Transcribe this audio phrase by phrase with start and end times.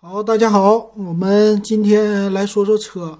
[0.00, 3.18] 好，大家好，我们今天来说说车，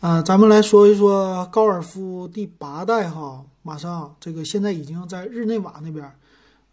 [0.00, 6.12] 啊、咱们来说一说高尔夫第八代哈，马上这个现在已经在日内瓦那边，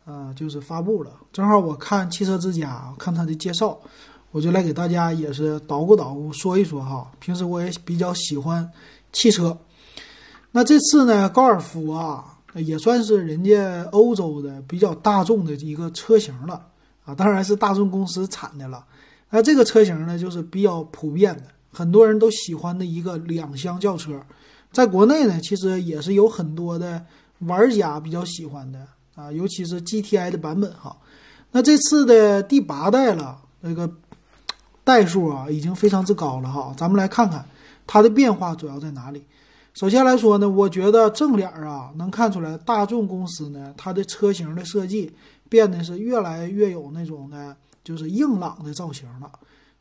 [0.06, 1.12] 呃，就是发布了。
[1.32, 3.78] 正好我看汽车之家看它的介绍，
[4.32, 7.12] 我就来给大家也是捣鼓捣鼓说一说哈。
[7.20, 8.68] 平时我也比较喜欢
[9.14, 9.56] 汽车，
[10.50, 16.66] 那这次呢，高尔夫啊，也算是人家欧洲的比较大众的一个车型了
[17.06, 18.84] 啊，当然是大众公司产的了。
[19.32, 21.44] 那这个车型呢，就是比较普遍的，
[21.74, 24.22] 很多人都喜欢的一个两厢轿车。
[24.72, 27.04] 在国内呢，其实也是有很多的
[27.40, 28.80] 玩家比较喜欢的
[29.16, 30.96] 啊，尤其是 GTI 的版本哈。
[31.52, 33.90] 那这次的第八代了，那个
[34.84, 36.74] 代数啊，已经非常之高了哈。
[36.78, 37.46] 咱们来看看
[37.88, 39.26] 它的变化主要在哪里。
[39.74, 45.12] 首先来说呢，我觉得正脸啊，能看出来大众公司呢，它的车型的设计
[45.50, 47.58] 变得是越来越有那种的。
[47.86, 49.32] 就是硬朗的造型了，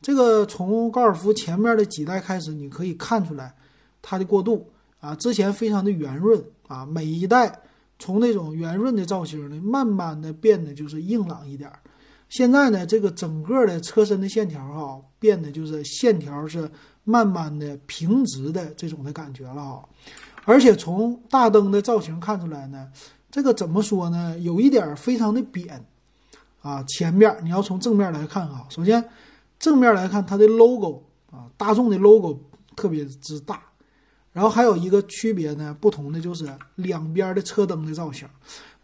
[0.03, 3.53] 这个从高尔夫前面的几代开始，你可以看出来
[4.03, 7.59] 它的过渡啊，之前非常的圆润啊，每一代
[7.99, 11.81] 从那种圆润的造型呢，慢慢的变得就是硬朗一点儿。
[12.29, 16.71] 现在呢，这个整个的车身的线条哈，变得就是线条是
[17.05, 19.89] 慢慢的平直的这种的感觉了哈，
[20.45, 22.87] 而且从大灯的造型看出来呢，
[23.31, 25.83] 这个怎么说呢，有一点非常的扁。
[26.65, 29.07] 啊，前面你要从正面来看哈，首先
[29.59, 32.41] 正面来看它的 logo 啊，大众的 logo
[32.75, 33.63] 特别之大，
[34.33, 38.27] 然后还有一个区别呢，不同的就是两边的车灯的造型，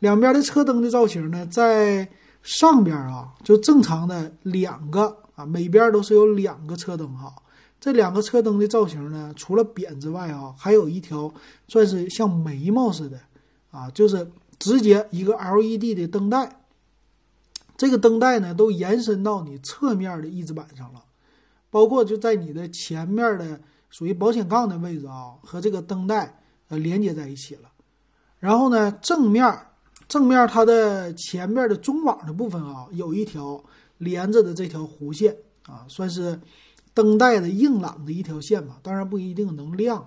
[0.00, 2.06] 两边的车灯的造型呢，在
[2.42, 7.34] 上边啊，就正常的两个啊，每边都是有两个车灯哈，
[7.80, 11.32] 这两个车灯的造型呢，除了扁之外啊，还有一条
[11.66, 13.18] 算是像眉毛似的
[13.70, 16.59] 啊，就是直接一个 LED 的灯带。
[17.80, 21.02] 这个灯带呢，都延伸到你侧面的翼子板上了，
[21.70, 27.70] 包括就在你的前面的属于保险杠的位置啊，和这个灯带呃连接在一起了。
[28.38, 29.58] 然后呢，正面
[30.06, 33.64] 正面它的前面的中网的部分啊，有一条
[33.96, 35.34] 连着的这条弧线
[35.66, 36.38] 啊，算是
[36.92, 38.78] 灯带的硬朗的一条线吧。
[38.82, 40.06] 当然不一定能亮，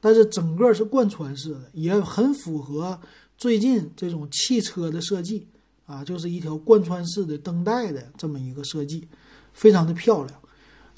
[0.00, 3.00] 但是整个是贯穿式的，也很符合
[3.36, 5.48] 最近这种汽车的设计。
[5.88, 9.08] 啊，就是一条贯穿式的灯带的这么一个设计，
[9.52, 10.40] 非常的漂亮。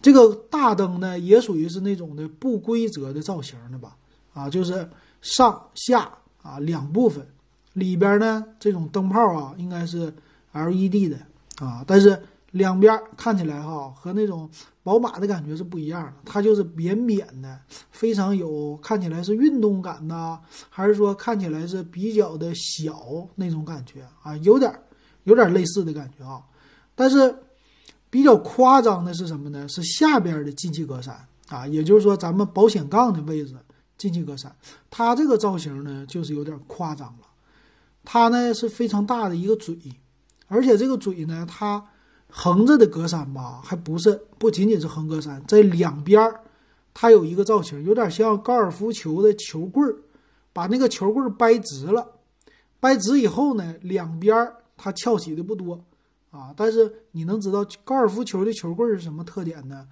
[0.03, 3.97] 这个大灯呢，也属于是那种的不规则的造型的吧？
[4.35, 4.89] 啊，就是
[5.23, 6.13] 上下
[6.43, 7.25] 啊两部分，
[7.75, 10.13] 里边呢这种灯泡啊应该是
[10.53, 14.49] LED 的啊，但是两边看起来哈和那种
[14.83, 20.39] 宝马的感觉是不一样的，它就是扁扁的，非常有看起来是运动感呐，
[20.69, 24.73] 还是说看起来是比较的小那种感觉啊，有点。
[25.25, 26.41] 有点类似的感觉啊，
[26.95, 27.33] 但是
[28.09, 29.69] 比较夸张的是什么呢？
[29.69, 31.13] 是下边的进气格栅
[31.49, 33.55] 啊，也就是说咱们保险杠的位置
[33.99, 34.51] 进气格栅，
[34.89, 37.27] 它这个造型呢就是有点夸张了。
[38.03, 39.77] 它呢是非常大的一个嘴，
[40.49, 41.85] 而且这个嘴呢，它
[42.31, 46.41] 横着的格栅吧，还不是不仅仅是横格栅，在两边儿
[46.95, 49.97] 它有一个造型，有点像高尔夫球的球棍儿，
[50.53, 52.07] 把那个球棍儿掰直了，
[52.79, 54.57] 掰直以后呢，两边儿。
[54.83, 55.79] 它翘起的不多，
[56.31, 59.87] 啊，但是你能知道高尔夫球的球棍是什么特点呢？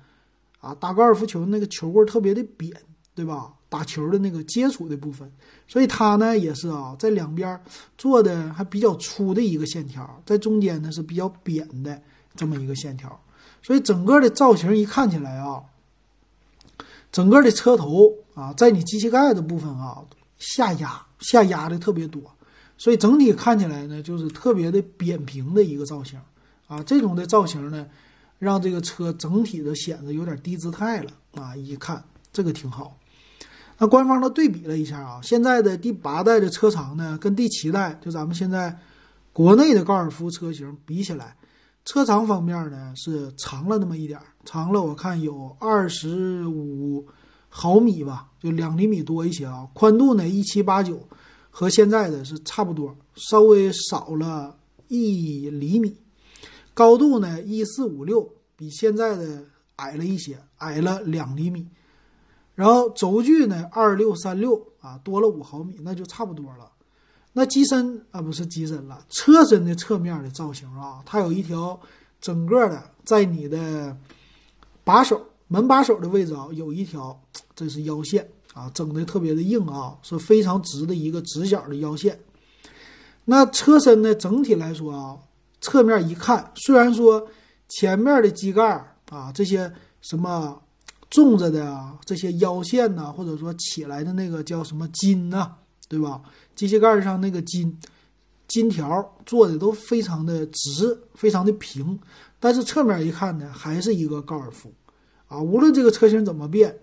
[0.61, 2.73] 啊，打高尔夫球那个球棍特别的扁，
[3.15, 3.53] 对吧？
[3.69, 5.31] 打球的那个接触的部分，
[5.67, 7.61] 所以它呢也是啊，在两边
[7.99, 12.01] 做的还比较粗的一个线条，在中间呢是比较扁的
[12.39, 13.21] 这么一个线条，
[13.61, 15.61] 所以整个的造型一看起来啊，
[17.11, 20.05] 整个的车头啊，在你机器盖的部分啊
[20.39, 22.23] 下压下压的特别多。
[22.77, 26.17] 所以整体看起来呢，就是特别的扁平的一个造型，
[26.69, 27.85] 啊，这种的造型呢，
[28.39, 32.97] 让这个车整体的显得有点低姿态了，啊，一看这个挺好。
[33.79, 38.79] 那官方的对比了一下啊，现在的第八代的车长呢，跟第七代就咱们现在
[39.33, 41.37] 国内的高尔夫车型比起来，
[41.89, 47.07] 车长方面呢是长了那么一点儿，长了我看有二十五
[47.49, 51.01] 毫米吧，就两厘米多一些啊，宽度呢一七八九。
[51.49, 54.55] 和现在的是差不多，稍微少了
[54.89, 55.97] 一厘米，
[56.75, 59.43] 高度呢一四五六，比现在的
[59.77, 61.67] 矮了一些，矮了两厘米。
[62.55, 66.71] 然后轴距呢二六三六啊，多了五毫米，那就差不多了。
[67.39, 71.79] 那机身啊不是机身了，车身的侧面的造型啊，它有一条
[72.21, 73.97] 整个的在你的
[74.83, 77.17] 把手门把手的位置啊，有一条，
[77.55, 78.29] 这是腰线。
[78.55, 82.19] 啊，整的特别的硬啊，是非常直的一个直角的腰线。
[83.27, 85.17] 那车身呢，整体来说啊，
[85.61, 87.25] 侧面一看，虽然说
[87.69, 90.61] 前面的机盖啊，这些什么
[91.09, 95.55] 纵着的啊，这些腰线呐，或者说起来的那个叫什么筋呐，
[95.89, 96.21] 对吧？
[96.55, 97.77] 机械盖上那个筋
[98.47, 101.99] 筋条做的都非常的直，非常的平，
[102.39, 104.73] 但是侧面一看呢，还是一个高尔夫
[105.29, 105.41] 啊。
[105.41, 106.77] 无论这个车型怎么变，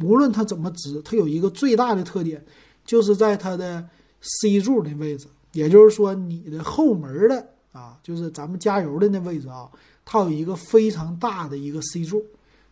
[0.00, 2.44] 无论它怎么直，它有一个最大的特点，
[2.84, 3.86] 就是在它的
[4.20, 9.68] C 柱的位置，也就是说你的后门的啊，就是咱们加油的那位置啊。
[10.04, 12.22] 它有一个非常大的一个 C 柱，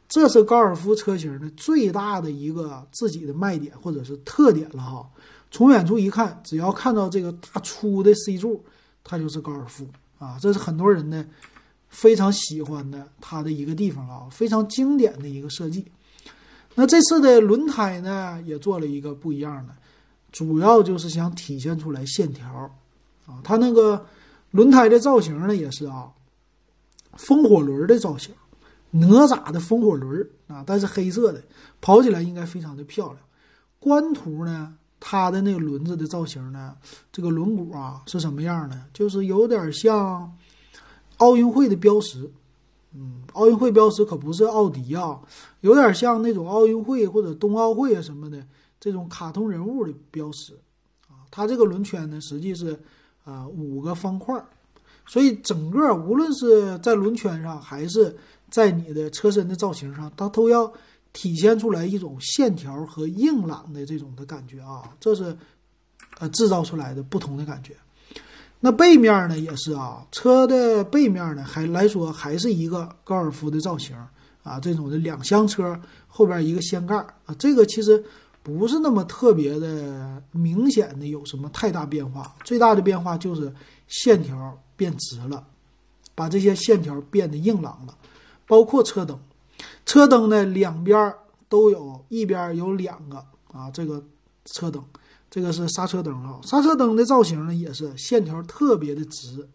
[0.06, 5.08] 这是高尔夫车型的最大的一个自己的卖点或者是特点了哈。
[5.52, 8.64] 从远处一看，只要看到这个大粗的 C 柱，
[9.04, 9.86] 它就是高尔夫
[10.18, 10.36] 啊。
[10.40, 11.24] 这是很多人呢
[11.90, 15.86] 非常喜欢的它的一个地方啊，非常经典的一个设计。
[16.74, 19.74] 那这次的轮胎呢也做了一个不一样的，
[20.32, 22.50] 主要就是想体现出来线条
[23.26, 23.38] 啊。
[23.44, 24.06] 它那个
[24.50, 26.10] 轮胎的造型呢也是啊。
[27.18, 28.34] 风火轮的造型，
[28.90, 31.42] 哪吒的风火轮啊，但是黑色的，
[31.82, 33.18] 跑起来应该非常的漂亮。
[33.78, 36.76] 官图呢，它的那个轮子的造型呢，
[37.10, 38.80] 这个轮毂啊是什么样的？
[38.92, 40.32] 就是有点像
[41.16, 42.30] 奥运会的标识。
[42.94, 45.18] 嗯，奥运会标识可不是奥迪啊，
[45.62, 48.46] 有点像那种奥运会或者冬奥会啊什么的
[48.78, 50.54] 这种卡通人物的标识
[51.08, 51.26] 啊。
[51.32, 52.78] 它这个轮圈呢，实际是
[53.24, 54.40] 啊五个方块。
[55.04, 58.16] 所以整个无论是在轮圈上，还是
[58.48, 60.72] 在你的车身的造型上，它都要
[61.12, 65.36] 体现出来一种线条和硬朗的这种的感觉啊，这是
[66.18, 67.74] 呃制造出来的不同的感觉。
[68.60, 73.96] 那背面呢也是啊，车的背面呢还来说还是一个高尔夫的造型
[74.42, 78.02] 啊，这种的两厢车后边一个掀盖啊，这个其实
[78.42, 83.52] 不是那么特别的明显的有什么太大变化，最大的变化就是
[83.88, 84.58] 线条。
[84.74, 85.46] 变直了，
[86.12, 87.96] 把这些线条变得硬朗了，
[88.48, 89.16] 包括车灯，
[89.84, 91.12] 车灯呢两边
[91.48, 93.16] 都有一边有两个
[93.52, 94.02] 啊，这个
[94.44, 94.84] 车灯，
[95.30, 99.48] 这个是刹车灯啊，刹车灯的造型呢也是线条特别的直，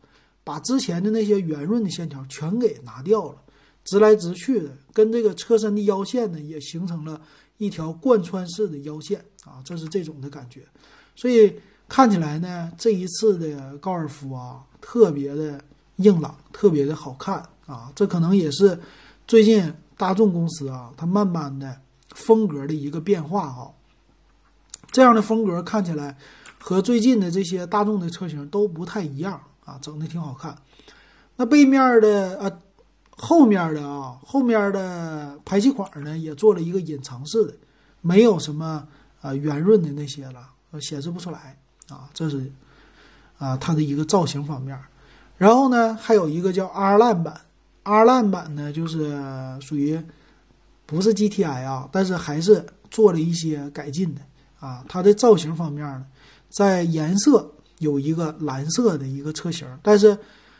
[0.43, 3.35] 把之前的那些圆润的线条全给拿掉了，
[3.83, 7.21] 直来直去的，跟这个车身的腰线呢也形成了
[7.57, 10.61] 一条贯穿式的腰线啊，这是这种的感觉，
[11.15, 11.53] 所以
[11.87, 14.63] 看起来呢这一次的高尔夫啊。
[14.79, 15.61] 特别的
[15.97, 17.91] 硬朗，特别的好看啊！
[17.93, 18.79] 这可能也是
[19.27, 21.81] 最近大众公司啊，它慢慢的
[22.13, 23.73] 风格的一个变化哈。
[24.91, 26.15] 这样的风格看起来
[26.59, 30.57] 和最近的这些大众的车型都不太一样啊，整的挺好看。
[31.35, 32.51] 那背面的啊，
[33.09, 37.53] 后面的啊，后面的排气管呢，也做了一个隐藏式的，
[38.01, 38.87] 没有什么
[39.21, 40.47] 啊圆润的那些了，
[40.79, 41.57] 显示不出来
[41.89, 42.51] 啊，这是。
[43.39, 44.75] 啊，它的一个造型方面，
[45.37, 47.39] 然后呢，还有一个叫 R Line 版
[47.87, 49.17] ，R Line 版呢就是
[49.61, 49.97] 属于
[50.85, 54.21] 不是 GTI 啊，但是还是做了一些改进的
[54.59, 54.83] 啊。
[54.89, 56.05] 它的造型方面呢，
[56.49, 57.49] 在颜色
[57.79, 60.17] 有一个蓝色的一个车型，但是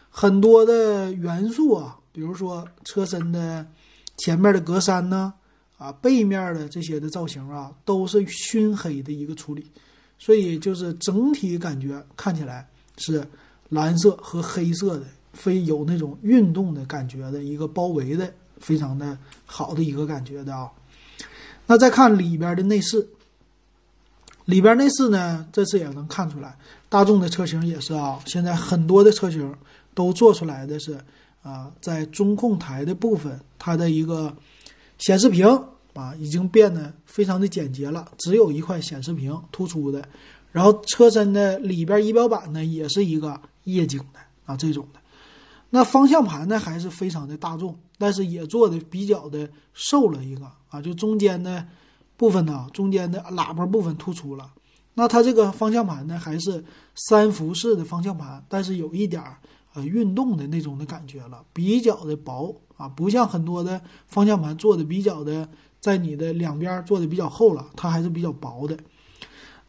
[0.09, 3.65] 很多的元素啊，比如说车身的
[4.17, 5.33] 前面的格栅呢，
[5.77, 9.71] 啊，背面的这些的造型啊，都是熏黑的一个处理。
[10.19, 13.23] 所以就是整体感觉看起来是
[13.69, 15.05] 蓝色和黑色的，
[15.37, 20.69] 非有那种运动的感觉的一个包围的非常的好的一个感觉的啊。
[21.67, 23.07] 那再看里边的内饰，
[24.45, 26.57] 里边内饰呢，这次也能看出来，
[26.89, 29.55] 大众的车型也是啊，现在很多的车型
[29.93, 30.99] 都做出来的是
[31.43, 34.35] 啊，在中控台的部分，它的一个
[34.97, 35.47] 显示屏。
[35.93, 40.07] 啊，已经变得非常的简洁了，只有一块显示屏突出的，
[40.51, 44.99] 然后车身的里边仪表板呢也是一个液晶的啊这种的，
[45.69, 51.65] 那方向盘呢还是非常的大众，但是也做的比较的瘦了一个啊，就中间的
[52.15, 54.49] 部分呢，中间的喇叭部分突出了，
[54.93, 56.63] 那它这个方向盘呢还是
[56.95, 59.37] 三辐式的方向盘，但是有一点儿
[59.73, 65.47] 呃运动的那种的感觉了，比较的薄啊，不像很多的方向盘做的比较的。
[65.79, 68.75] 在你的两边做的比较厚了，它还是比较薄的。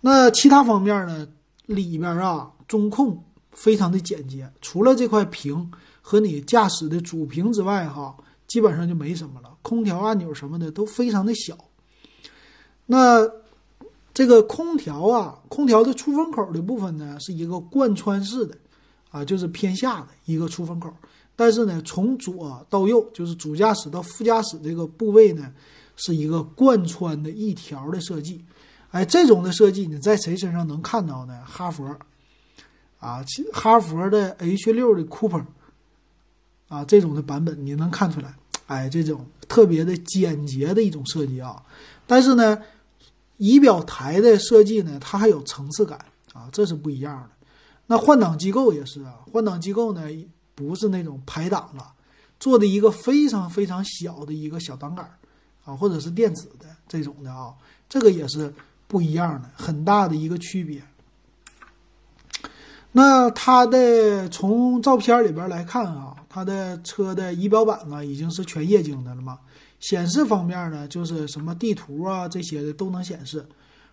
[0.01, 1.29] 那其他方面呢？
[1.67, 5.71] 里边啊，中控非常的简洁，除了这块屏
[6.09, 9.55] 和你驾驶的主屏之外，哈，基本上就没什么了。
[9.61, 11.55] 空调按钮什么的都非常的小。
[12.87, 13.29] 那
[14.15, 18.57] 这个空调啊，空调的出风口的部分呢，是一个贯穿式的，
[19.11, 20.91] 啊，就是偏下的一个出风口。
[21.37, 25.53] 但是呢，从左到右，就是主驾驶到副驾驶这个部位呢。
[26.01, 28.45] 是一个贯穿的一条的设计，
[28.93, 31.43] 哎，这种的设计你在谁身上能看到呢？
[31.45, 31.85] 哈佛，
[33.01, 33.21] 啊，
[33.53, 35.45] 哈佛的 H 六的 Cooper，
[36.69, 38.35] 啊，这种的版本你能看出来，
[38.67, 41.63] 哎，这种特别的简洁的一种设计啊。
[42.07, 42.59] 但是呢，
[43.39, 45.99] 仪表台的设计呢，它还有层次感
[46.33, 47.31] 啊，这是不一样的。
[47.87, 50.07] 那换挡机构也是啊，换挡机构呢
[50.55, 51.93] 不是那种排档了，
[52.39, 55.09] 做的一个非常非常小的一个小档杆
[55.65, 57.55] 啊，或者是电子的这种的啊，
[57.89, 58.53] 这个也是
[58.87, 60.83] 不一样的，很大的一个区别。
[62.93, 69.39] 那它的从照片里边来看啊，它的车的仪表板呢已经是全液晶的了嘛？
[69.79, 73.47] 显示方面呢，就是什么地图啊这些的都能显示。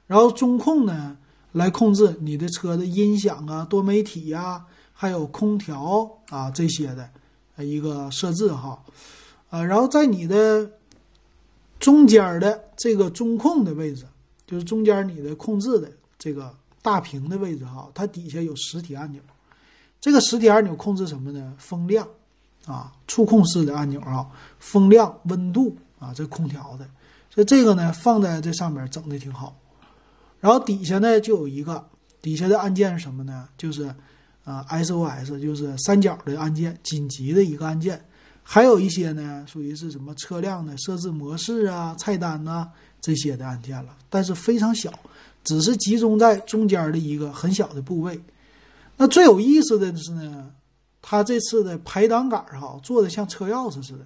[0.07, 1.17] 然后中控呢，
[1.51, 8.81] 来控制你的车的音响啊、多媒体呀，还有空调啊这些的一个设置哈。
[9.49, 10.71] 啊，然后在你的
[11.79, 14.05] 中间的这个中控的位置，
[14.47, 16.51] 就是中间你的控制的这个。
[16.85, 19.19] 大屏的位置哈，它底下有实体按钮，
[19.99, 21.55] 这个实体按钮控制什么呢？
[21.57, 22.07] 风量
[22.67, 26.87] 啊，触控式的按钮啊，风量、温度啊，这空调的，
[27.31, 29.57] 所以这个呢放在这上面整的挺好。
[30.39, 31.83] 然后底下呢就有一个，
[32.21, 33.49] 底下的按键是什么呢？
[33.57, 33.85] 就是
[34.43, 37.99] 啊 SOS，就是三角的按键，紧急的一个按键。
[38.43, 42.69] 还有一些呢属于是什么车辆的设置模式啊、菜单呐
[43.01, 44.93] 这些的按键了，但是非常小。
[45.45, 48.19] 只是集中在中间的一个很小的部位。
[48.97, 50.51] 那最有意思的是呢，
[51.01, 54.05] 它这次的排挡杆哈做的像车钥匙似的。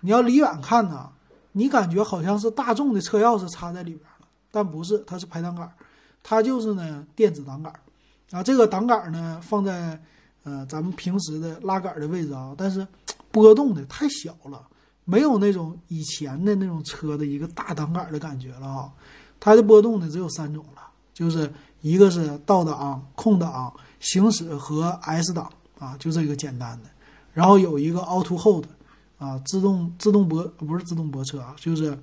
[0.00, 1.08] 你要离远看呢，
[1.52, 5.68] 你感觉好像是大众的车钥匙插在里边了，但不是，它是排挡杆，
[6.22, 7.72] 它就是呢电子挡杆。
[8.30, 10.00] 啊，这个挡杆呢放在
[10.44, 12.86] 呃咱们平时的拉杆的位置啊，但是
[13.30, 14.64] 波动的太小了，
[15.04, 18.92] 没有那种以前的那种车的一个大挡杆的感觉了啊。
[19.40, 20.82] 它的波动呢只有三种了，
[21.14, 26.90] 就是一个是倒档、空档、行驶和 S 档啊，就这个简单的。
[27.32, 28.64] 然后有一个 Auto Hold
[29.16, 31.96] 啊，自动自动泊不是自动泊车啊，就是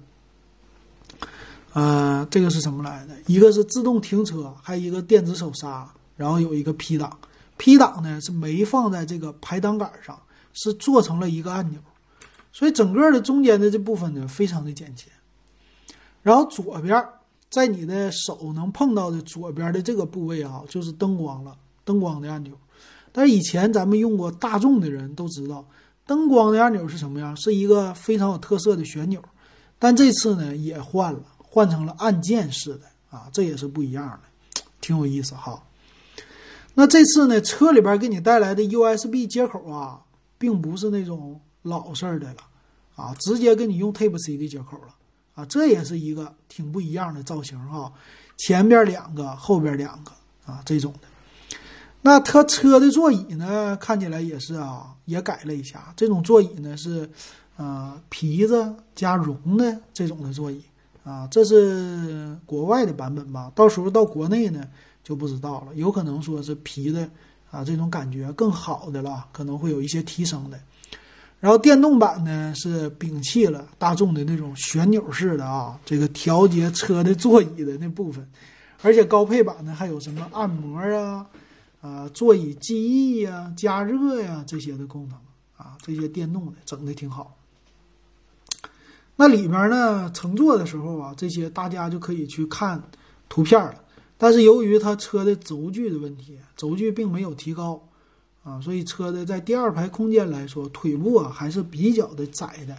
[1.74, 3.14] 呃这个是什么来的？
[3.28, 7.18] 一个是自动停车，还有一个电子手刹，然后有一个 P 档。
[7.58, 10.18] P 档呢是没放在这个排挡杆上，
[10.54, 11.80] 是做成了一个按钮，
[12.54, 15.08] 所以整个的中间的这部分呢非常的简洁。
[16.24, 17.06] 然后左边。
[17.50, 22.54] 在你的手能碰到的左边的这个部位啊，就是灯光了，灯光的按钮。
[23.12, 25.66] 但是以前咱们用过大众的人都知道，
[26.06, 27.36] 灯光的按钮是什么样？
[27.38, 29.22] 是一个非常有特色的旋钮。
[29.80, 35.64] 但这次呢也换了，换成了按键式的啊，这也是不一样的，挺有意思哈。
[36.74, 40.02] 那这次呢，车里边给你带来的 USB 接口啊，
[40.38, 42.38] 并不是那种老式的了
[42.96, 44.94] 啊，直接给你用 Type C 的接口了。
[45.36, 47.92] 啊，这也是一个挺不一样的造型哈，
[48.38, 50.12] 前边两个，后边两个
[50.46, 51.08] 啊，这种的。
[52.02, 55.94] 那它车的座椅呢，看起来也是啊，也改了一下。
[55.98, 57.10] 这种座椅呢是，
[57.58, 60.62] 呃，皮子加绒的这种的座椅
[61.04, 63.52] 啊，这是国外的版本吧？
[63.56, 64.68] 到时候到国内呢
[65.04, 67.10] 就不知道了，有可能说是皮的
[67.50, 70.60] 啊，这种感觉更好的了，可能会有一些提升的。
[71.46, 78.28] 然后电动版呢是摒弃了大众的那种旋钮式的啊，这个调节车的座椅的那部分，
[78.82, 81.24] 而且高配版呢还有什么按摩啊、
[81.82, 85.16] 啊座椅记忆呀、加热呀这些的功能
[85.56, 87.38] 啊，这些电动的整的挺好。
[89.16, 92.82] 那里面呢乘坐的时候啊，这些大家就可以去看
[93.30, 93.76] 图片了。
[94.18, 97.88] 但是由于它车的轴距的问题，轴距并没有提高。
[98.46, 102.78] 啊，所以车的在第二排空间来说，腿部啊还是比较的窄的，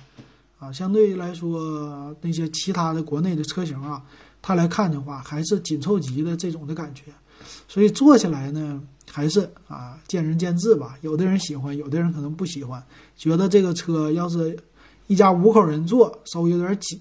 [0.61, 4.01] 啊，相对于来说那些其他的国内的车型啊，
[4.41, 7.07] 它来看的话还是紧凑级的这种的感觉，
[7.67, 8.81] 所以坐起来呢
[9.11, 12.81] 还是啊见仁见智吧，有的人喜欢，有的人可能不喜欢，
[13.17, 14.57] 觉得这个车要是
[15.09, 17.01] 一家五口人坐稍微有点挤，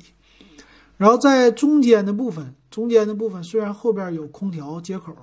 [0.98, 5.16] 然后在中间的部分，中间的部分虽然后边有空调接口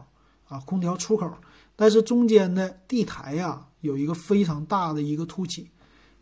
[0.53, 1.33] 啊，空调出口。
[1.75, 5.69] 但是中间的地台呀，有一个非常大的一个凸起，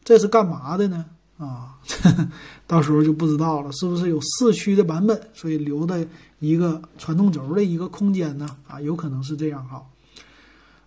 [0.04, 1.04] 这是干嘛的呢？
[1.38, 1.76] 啊，
[2.68, 6.06] 到时候就不知道了，是不是有四驱的版本，所以留的
[6.38, 8.46] 一个传动轴的一个空间呢？
[8.68, 9.84] 啊，有可能是这样哈。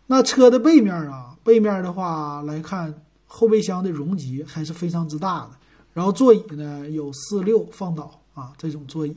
[0.07, 2.93] 那车的背面啊，背面的话来看，
[3.27, 5.51] 后备箱的容积还是非常之大的。
[5.91, 9.15] 然后座椅呢，有四六放倒啊，这种座椅。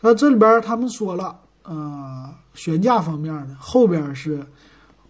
[0.00, 1.38] 那这里边他们说了。
[1.64, 4.44] 呃，悬架方面呢，后边是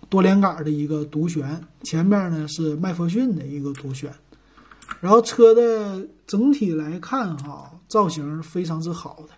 [0.08, 4.12] 多连杆的一个独悬，前面呢是麦弗逊的一个独悬。
[5.00, 9.34] 然后车的整体来看哈，造型非常之好的。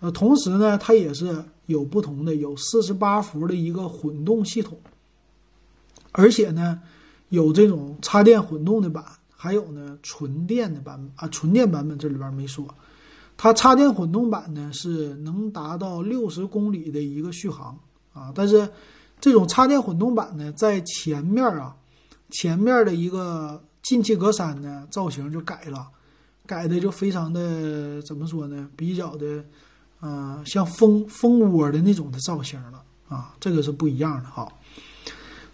[0.00, 4.78] 呃，同时呢，它也是有不同的，有四十八伏的一个混动系统，
[6.12, 6.80] 而且呢
[7.28, 9.04] 有这种插电混动的版，
[9.36, 12.66] 还有呢纯电的版本啊，纯电版本这里边没说。
[13.38, 17.78] 它插电混动版呢是能达到六十公里的一个续航
[18.14, 18.66] 啊，但是
[19.20, 21.76] 这种插电混动版呢，在前面啊，
[22.30, 25.86] 前面的一个进气格栅呢造型就改了，
[26.46, 28.70] 改的就非常的怎么说呢？
[28.74, 29.44] 比较的，
[30.00, 34.50] 呃，像蜂蜂窝的那种的造型了啊，这个是不一样的哈。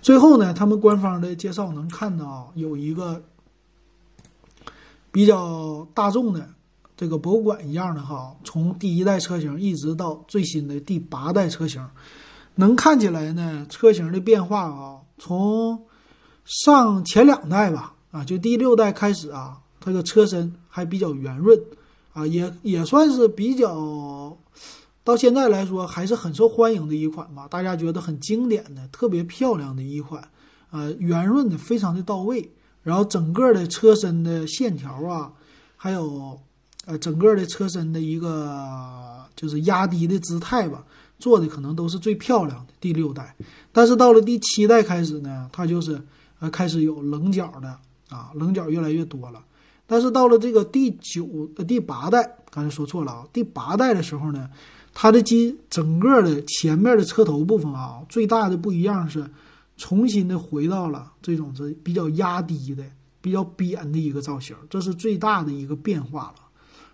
[0.00, 3.20] 最后呢，他们官方的介绍能看到有一个
[5.10, 6.48] 比较大众的。
[7.02, 11.84] 这个博物馆一样的哈，从第一代车型一直到最新的第八代车型，
[12.54, 15.84] 能看起来呢，车型的变化啊，从
[16.44, 21.60] 上前两代吧，啊，就第六代开始啊，它的车身还比较圆润，
[22.12, 24.38] 啊，也也算是比较，
[25.02, 30.22] 到现在来说还是很受欢迎的一款吧，大家觉得很经典的、特别漂亮的一款，
[30.70, 32.48] 呃，圆润的非常的到位，
[32.84, 35.32] 然后整个的车身的线条啊，
[35.76, 36.38] 还有。
[36.84, 40.84] 呃，整个的车身的一个就是压低的姿态吧，
[41.18, 43.34] 做的可能都是最漂亮的第六代，
[43.70, 46.00] 但是到了第七代开始呢，它就是
[46.40, 47.68] 呃开始有棱角的
[48.08, 49.40] 啊，棱角越来越多了。
[49.86, 54.48] 但是到了这个第九呃、第八代，刚才说错了啊，第八代的时候呢，
[54.92, 59.24] 它的机整个的前面的车头部分啊，最大的不一样是
[59.76, 62.82] 重新的回到了这种是比较压低的、
[63.20, 66.41] 比较扁的一个造型，这是最大的一个变化了。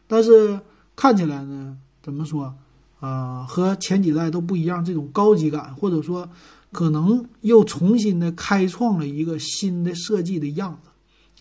[0.08, 0.58] 但是
[0.96, 2.52] 看起来呢，怎么说，
[2.98, 6.28] 啊，和前几代都不一样，这种高级感，或者说，
[6.72, 10.90] 可能又重新的开创了一个新的设计的样子，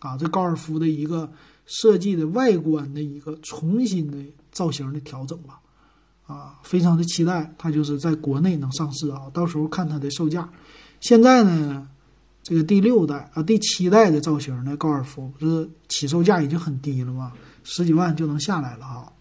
[0.06, 1.32] 啊，这高尔夫的一个
[1.66, 4.18] 设计的外观的一个重新的
[4.52, 5.60] 造型的调整吧，
[6.28, 10.48] 啊，非常的期待它就是在国内能上市啊，到时候看它的售价。
[11.00, 11.88] 现在呢，
[12.48, 17.34] 这个第六代啊，第七代的造型的高尔夫不是起售价已经很低了吗？
[17.66, 19.12] 十几万就能下来了啊！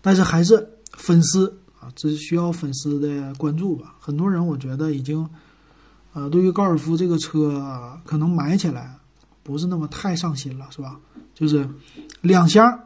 [0.00, 3.96] 但是还是粉丝啊，只需要粉丝的关注吧。
[3.98, 5.28] 很多人我觉得已经，
[6.12, 8.96] 呃，对于高尔夫这个车可能买起来
[9.42, 10.96] 不是那么太上心了，是吧？
[11.34, 11.68] 就是
[12.20, 12.78] 两厢，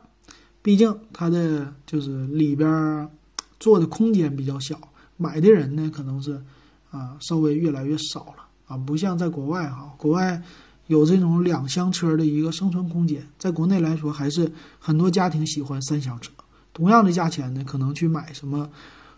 [0.62, 3.06] 毕竟它的就是里边
[3.60, 4.80] 坐的空间比较小，
[5.18, 6.42] 买的人呢可能是
[6.90, 10.42] 啊稍微越来越少了啊，不像在国外哈，国外。
[10.88, 16.30] 有这种两厢车的一个生存空间，在国内来说，还是很多家庭喜欢三厢车。
[16.74, 18.68] 同样的价钱呢，可能去买什么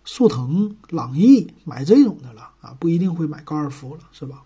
[0.05, 4.45] 速腾、朗逸，买这种的了啊，不一定会买高尔夫了，是吧？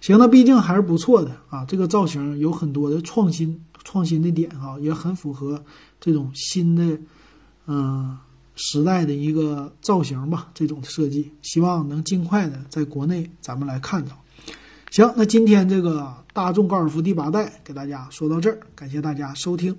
[0.00, 1.64] 行，那毕竟还是不错的啊。
[1.64, 5.60] 这个造型有很多的创新，创新的点哈，也很符合
[5.98, 6.96] 这种新的
[7.66, 8.16] 嗯
[8.62, 10.50] 时代的一个造型吧。
[10.52, 14.22] 这种设计，希望能尽快的在国内咱们来看到。
[14.90, 19.76] 行，那今天这个大众高尔夫第八代给大家说到这儿，感谢大家收听。